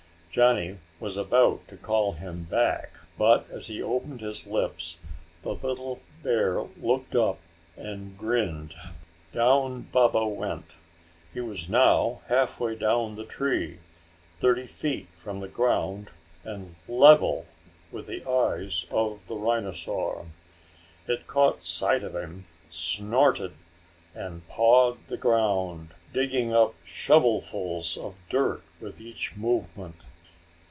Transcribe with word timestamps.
Johnny 0.33 0.77
was 0.97 1.17
about 1.17 1.67
to 1.67 1.75
call 1.75 2.13
him 2.13 2.43
back, 2.45 2.95
but 3.17 3.49
as 3.49 3.67
he 3.67 3.83
opened 3.83 4.21
his 4.21 4.47
lips, 4.47 4.97
the 5.41 5.53
little 5.55 5.99
bear 6.23 6.61
looked 6.81 7.15
up 7.17 7.37
and 7.75 8.17
grinned. 8.17 8.73
Down 9.33 9.89
Baba 9.91 10.25
went. 10.25 10.67
He 11.33 11.41
was 11.41 11.67
now 11.67 12.21
halfway 12.27 12.77
down 12.77 13.17
the 13.17 13.25
tree, 13.25 13.79
thirty 14.39 14.65
feet 14.67 15.09
from 15.17 15.41
the 15.41 15.49
ground 15.49 16.11
and 16.45 16.75
level 16.87 17.45
with 17.91 18.07
the 18.07 18.23
eyes 18.25 18.85
of 18.89 19.27
the 19.27 19.35
rhinosaur. 19.35 20.27
It 21.09 21.27
caught 21.27 21.61
sight 21.61 22.03
of 22.03 22.15
him, 22.15 22.45
snorted, 22.69 23.51
and 24.15 24.47
pawed 24.47 25.07
the 25.07 25.17
ground, 25.17 25.89
digging 26.13 26.53
up 26.53 26.73
shovelfuls 26.85 27.97
of 27.97 28.21
dirt 28.29 28.61
with 28.79 29.01
each 29.01 29.35
movement. 29.35 29.97